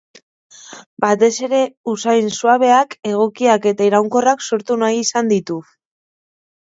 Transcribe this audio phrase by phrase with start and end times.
[1.03, 1.57] Batez ere,
[1.91, 5.59] usain suabeak, egokiak eta iraunkorrak sortu nahi izan ditu.